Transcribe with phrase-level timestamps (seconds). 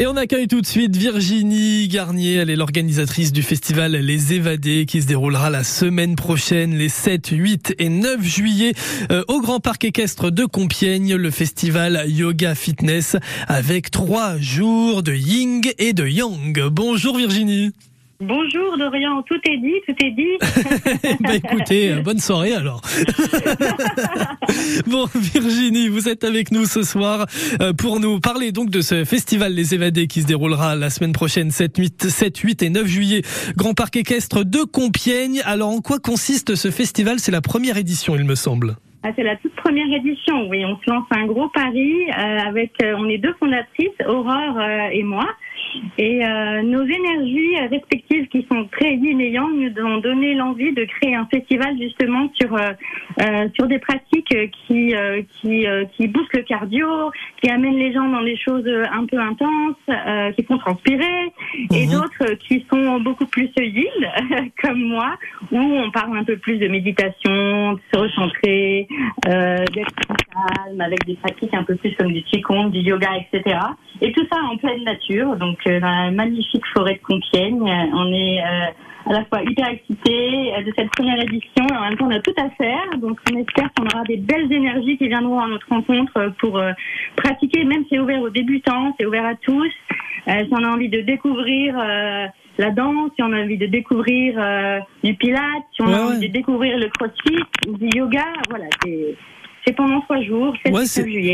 [0.00, 2.34] Et on accueille tout de suite Virginie Garnier.
[2.34, 7.30] Elle est l'organisatrice du festival Les Évadés qui se déroulera la semaine prochaine, les 7,
[7.32, 8.74] 8 et 9 juillet
[9.10, 11.16] euh, au Grand Parc équestre de Compiègne.
[11.16, 13.16] Le festival Yoga Fitness
[13.48, 16.68] avec trois jours de Ying et de Yang.
[16.70, 17.72] Bonjour Virginie.
[18.20, 21.16] Bonjour Dorian, tout est dit, tout est dit.
[21.20, 22.80] bah écoutez, euh, bonne soirée alors.
[24.88, 27.26] bon Virginie, vous êtes avec nous ce soir
[27.62, 31.12] euh, pour nous parler donc de ce festival Les Évadés qui se déroulera la semaine
[31.12, 33.22] prochaine 7, 8, 7, 8 et 9 juillet,
[33.56, 35.40] Grand Parc équestre de Compiègne.
[35.44, 37.20] Alors en quoi consiste ce festival?
[37.20, 38.78] C'est la première édition il me semble.
[39.04, 40.64] Ah, c'est la toute première édition, oui.
[40.64, 44.60] On se lance un gros pari euh, avec, on est deux fondatrices, Aurore
[44.90, 45.24] et moi.
[45.98, 50.72] Et euh, nos énergies respectives qui sont très yin et yang nous ont donné l'envie
[50.72, 52.70] de créer un festival justement sur euh,
[53.20, 57.10] euh sur des pratiques qui euh, qui euh, qui boostent le cardio,
[57.42, 61.32] qui amènent les gens dans des choses un peu intenses, qui font transpirer,
[61.72, 61.92] et mhm.
[61.92, 65.16] d'autres qui sont beaucoup plus yin comme moi,
[65.52, 68.88] où on parle un peu plus de méditation, de se recentrer,
[69.24, 73.58] d'être calme, avec des pratiques un peu plus comme du qigong, du yoga, etc.
[74.00, 77.62] Et tout ça en pleine nature, donc euh, dans la magnifique forêt de Compiègne.
[77.94, 78.70] On est euh,
[79.06, 82.20] à la fois hyper excités de cette première édition et en même temps on a
[82.20, 82.98] tout à faire.
[83.00, 86.72] Donc on espère qu'on aura des belles énergies qui viendront à notre rencontre pour euh,
[87.16, 87.64] pratiquer.
[87.64, 89.72] Même c'est ouvert aux débutants, c'est ouvert à tous.
[90.26, 94.34] si on a envie de découvrir la danse, si on a envie de découvrir
[95.02, 99.16] du pilates, si on a envie de découvrir le crossfit, du yoga, voilà, c'est
[99.68, 100.54] c'est pendant trois jours,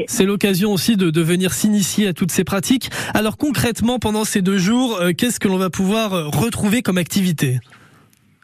[0.09, 2.91] C'est l'occasion aussi de, de venir s'initier à toutes ces pratiques.
[3.15, 6.99] Alors concrètement, pendant ces deux jours, euh, qu'est-ce que l'on va pouvoir euh, retrouver comme
[6.99, 7.61] activité?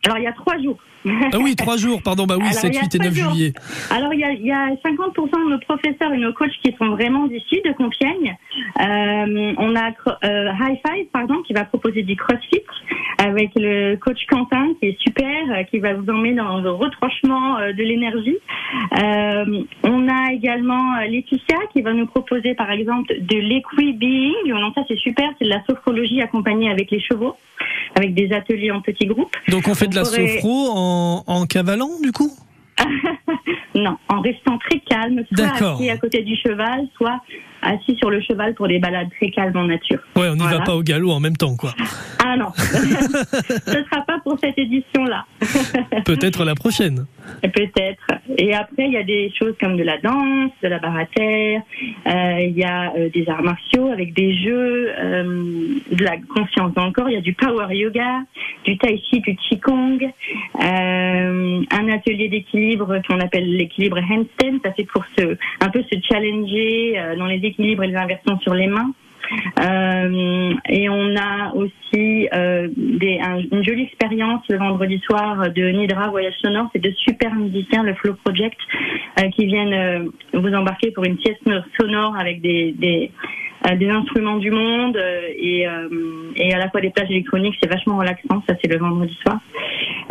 [0.06, 0.78] Alors il y a trois jours.
[1.32, 3.52] Ah oui, trois jours, pardon, bah oui, 7, 8 et 9 juillet.
[3.90, 6.90] Alors, il y a, y a 50% de nos professeurs et nos coachs qui sont
[6.90, 8.36] vraiment d'ici, de Compiègne.
[8.80, 9.90] Euh, on a
[10.24, 12.62] euh, High Five, pardon, qui va proposer du CrossFit
[13.18, 17.58] avec le coach Quentin, qui est super, euh, qui va vous emmener dans le retranchement
[17.58, 18.38] de l'énergie.
[19.02, 24.48] Euh, on a également Laetitia, qui va nous proposer, par exemple, de l'equi-being.
[24.48, 27.36] Non, ça, c'est super, c'est de la sophrologie accompagnée avec les chevaux,
[27.96, 29.36] avec des ateliers en petits groupes.
[29.48, 32.30] Donc, on fait de la sophro en en, cavalant, du coup?
[33.74, 37.20] Non, en restant très calme, soit assis à côté du cheval, soit
[37.62, 40.00] assis sur le cheval pour des balades très calmes en nature.
[40.16, 41.74] Ouais, on n'y va pas au galop en même temps, quoi.
[42.24, 45.24] Ah non, ce ne sera pas pour cette édition-là.
[46.04, 47.06] Peut-être la prochaine.
[47.42, 48.06] Peut-être.
[48.38, 51.06] Et après, il y a des choses comme de la danse, de la barre à
[51.06, 51.62] terre,
[52.06, 56.72] euh, il y a euh, des arts martiaux avec des jeux, euh, de la conscience
[56.74, 58.20] dans le corps, il y a du power yoga,
[58.64, 59.98] du tai chi, du qigong,
[60.58, 61.59] un
[61.90, 67.26] atelier d'équilibre qu'on appelle l'équilibre handstand, ça c'est pour se, un peu se challenger dans
[67.26, 68.92] les équilibres et les inversions sur les mains.
[69.60, 76.34] Euh, et on a aussi euh, une jolie expérience le vendredi soir de Nidra Voyage
[76.42, 76.68] Sonore.
[76.72, 78.58] C'est de super musiciens, le Flow Project,
[79.20, 81.38] euh, qui viennent euh, vous embarquer pour une pièce
[81.78, 83.10] sonore avec des, des,
[83.70, 84.98] euh, des instruments du monde
[85.36, 85.66] et,
[86.36, 87.56] et à la fois des plages électroniques.
[87.62, 88.42] C'est vachement relaxant.
[88.48, 89.38] Ça, c'est le vendredi soir.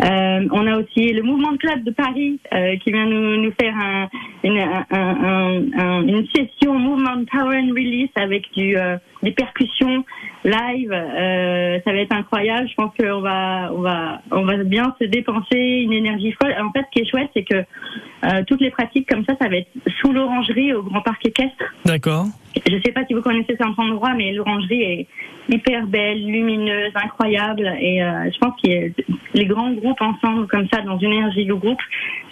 [0.04, 3.52] Euh, on a aussi le mouvement de club de Paris euh, qui vient nous, nous
[3.60, 4.10] faire un,
[4.44, 10.06] une, un, un, une, session mouvement power and release avec du, euh, des percussions
[10.44, 10.92] live.
[10.92, 12.70] Euh, ça va être incroyable.
[12.70, 16.56] Je pense qu'on va, on va, on va bien se dépenser une énergie folle.
[16.62, 19.50] En fait, ce qui est chouette, c'est que euh, toutes les pratiques comme ça, ça
[19.50, 21.64] va être sous l'orangerie au Grand Parc Équestre.
[21.86, 22.26] D'accord.
[22.68, 25.08] Je ne sais pas si vous connaissez cet endroit, mais l'orangerie est
[25.50, 27.72] hyper belle, lumineuse, incroyable.
[27.80, 28.92] Et euh, je pense que
[29.34, 31.82] les grands groupes ensemble comme ça, dans une énergie de groupe,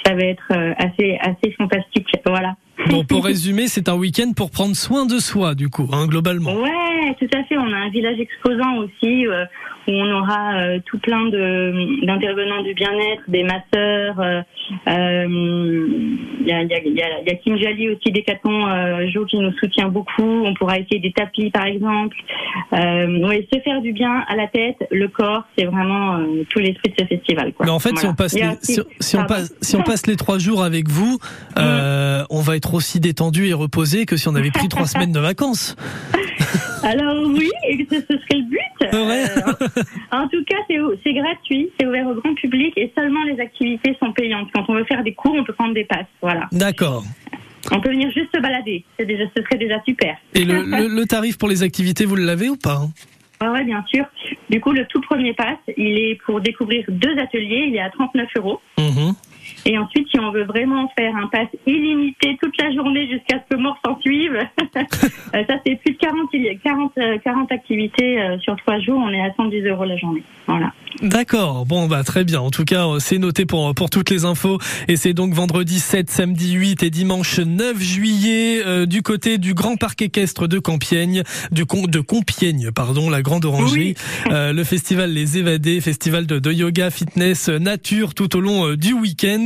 [0.05, 2.07] ça va être euh, assez, assez fantastique.
[2.25, 2.55] Voilà.
[2.89, 6.53] Bon, pour résumer, c'est un week-end pour prendre soin de soi, du coup, hein, globalement.
[6.53, 7.57] Ouais, tout à fait.
[7.57, 9.45] On a un village exposant aussi euh,
[9.87, 14.43] où on aura euh, tout plein de d'intervenants du bien-être, des masseurs.
[14.85, 15.87] Il euh,
[16.45, 19.87] y, a, y, a, y, a, Kim Jali aussi, Décathlon euh, Jo qui nous soutient
[19.87, 20.23] beaucoup.
[20.23, 22.17] On pourra essayer des tapis, par exemple.
[22.71, 26.19] ouais, se faire du bien à la tête, le corps, c'est vraiment
[26.49, 27.53] tout l'esprit de ce festival.
[27.53, 27.65] Quoi.
[27.65, 30.37] Mais en fait, si on passe les, si, on passe si on passe les trois
[30.37, 31.17] jours avec vous,
[31.55, 31.59] mm.
[32.47, 35.75] Va être aussi détendu et reposé que si on avait pris trois semaines de vacances.
[36.81, 37.49] Alors oui,
[37.89, 38.59] ce, serait le but.
[38.93, 39.53] Euh,
[40.11, 44.13] en tout cas, c'est gratuit, c'est ouvert au grand public et seulement les activités sont
[44.13, 44.47] payantes.
[44.53, 46.05] Quand on veut faire des cours, on peut prendre des passes.
[46.21, 46.47] Voilà.
[46.53, 47.03] D'accord.
[47.71, 48.85] On peut venir juste se balader.
[48.97, 50.15] Déjà, ce serait déjà super.
[50.33, 52.83] Et le, tarif pour les activités, vous l'avez ou pas
[53.41, 54.05] Oui, ouais, bien sûr.
[54.49, 57.65] Du coup, le tout premier pass, il est pour découvrir deux ateliers.
[57.67, 58.61] Il est à 39 euros.
[58.77, 59.11] Mmh.
[59.65, 63.55] Et ensuite, si on veut vraiment faire un pass illimité toute la journée jusqu'à ce
[63.55, 64.37] que mort s'en suive,
[64.73, 66.29] ça c'est plus de 40,
[66.63, 68.99] 40, 40 activités sur trois jours.
[69.03, 70.23] On est à 110 euros la journée.
[70.47, 70.71] Voilà.
[71.01, 71.65] D'accord.
[71.65, 72.39] Bon, bah très bien.
[72.39, 74.57] En tout cas, c'est noté pour pour toutes les infos.
[74.87, 79.53] Et c'est donc vendredi 7, samedi 8 et dimanche 9 juillet euh, du côté du
[79.53, 83.95] Grand Parc équestre de Compiègne, du de Compiègne, pardon, la Grande Orangerie.
[84.31, 88.77] Euh, le festival Les Évadés, festival de, de, yoga, fitness, nature tout au long euh,
[88.77, 89.36] du week-end.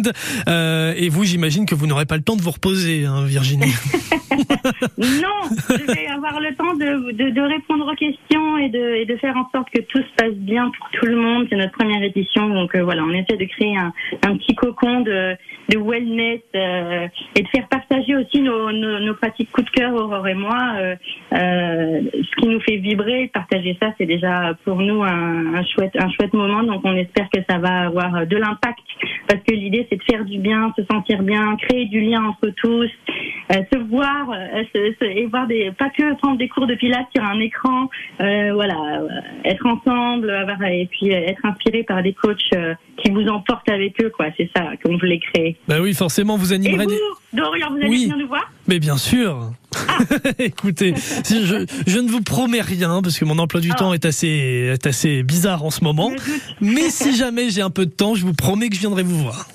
[0.47, 3.73] Et vous, j'imagine que vous n'aurez pas le temps de vous reposer, hein, Virginie.
[4.97, 9.05] non, je vais avoir le temps de, de, de répondre aux questions et de, et
[9.05, 11.47] de, faire en sorte que tout se passe bien pour tout le monde.
[11.49, 13.93] C'est notre première édition, donc euh, voilà, on essaie de créer un,
[14.23, 15.37] un petit cocon de,
[15.73, 20.27] wellness euh, et de faire partager aussi nos, nos, nos, pratiques coup de cœur, Aurore
[20.27, 20.57] et moi.
[20.77, 20.95] Euh,
[21.33, 25.95] euh ce qui nous fait vibrer, partager ça, c'est déjà pour nous un, un, chouette,
[25.97, 26.63] un chouette moment.
[26.63, 28.79] Donc on espère que ça va avoir de l'impact
[29.27, 32.49] parce que l'idée c'est de faire du bien, se sentir bien, créer du lien entre
[32.61, 32.89] tous.
[33.51, 34.63] Euh, se voir euh,
[35.01, 37.89] et voir des pas que prendre des cours de pilates sur un écran,
[38.21, 39.01] euh, voilà,
[39.43, 42.37] être ensemble, avoir, et puis être inspiré par des coachs
[42.97, 44.27] qui vous emportent avec eux, quoi.
[44.37, 45.57] C'est ça qu'on voulait créer.
[45.67, 46.83] Bah oui, forcément, vous animerez.
[46.83, 48.03] Et vous, Dorian, vous allez oui.
[48.03, 48.49] venir nous voir?
[48.67, 49.51] Mais bien sûr.
[49.75, 49.97] Ah.
[50.39, 53.75] Écoutez, je, je, ne vous promets rien parce que mon emploi du ah.
[53.75, 54.27] temps est assez,
[54.73, 56.11] est assez bizarre en ce moment.
[56.61, 59.17] Mais si jamais j'ai un peu de temps, je vous promets que je viendrai vous
[59.17, 59.47] voir.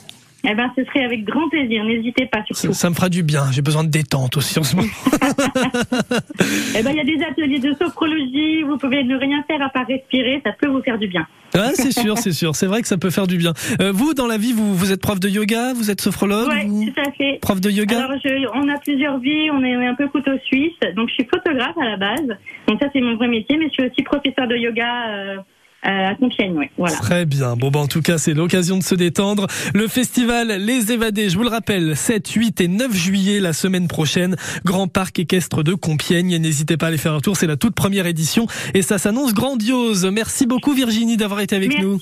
[0.49, 1.85] Eh ben, ce serait avec grand plaisir.
[1.85, 2.73] N'hésitez pas surtout.
[2.73, 3.51] Ça, ça, me fera du bien.
[3.51, 4.89] J'ai besoin de détente aussi en ce moment.
[6.79, 8.63] eh ben, il y a des ateliers de sophrologie.
[8.63, 10.41] Vous pouvez ne rien faire à part respirer.
[10.45, 11.27] Ça peut vous faire du bien.
[11.55, 12.55] Ah, c'est sûr, c'est sûr.
[12.55, 13.55] C'est vrai que ça peut faire du bien.
[13.81, 16.93] Euh, vous, dans la vie, vous, vous êtes prof de yoga, vous êtes sophrologue Oui,
[16.93, 17.39] tout à fait.
[17.41, 18.05] Prof de yoga?
[18.05, 19.51] Alors, je, on a plusieurs vies.
[19.51, 20.79] On est un peu couteau suisse.
[20.95, 22.39] Donc, je suis photographe à la base.
[22.69, 23.57] Donc, ça, c'est mon vrai métier.
[23.57, 25.09] Mais je suis aussi professeur de yoga.
[25.09, 25.37] Euh,
[25.87, 26.67] à Compiègne, oui.
[26.77, 26.97] Voilà.
[26.97, 27.57] Très bien.
[27.57, 29.47] Bon, bah, en tout cas, c'est l'occasion de se détendre.
[29.75, 33.87] Le festival Les Évadés, je vous le rappelle, 7, 8 et 9 juillet, la semaine
[33.87, 36.37] prochaine, Grand Parc équestre de Compiègne.
[36.39, 39.33] N'hésitez pas à aller faire un tour, c'est la toute première édition et ça s'annonce
[39.33, 40.05] grandiose.
[40.07, 41.85] Merci beaucoup Virginie d'avoir été avec Merci.
[41.85, 42.01] nous.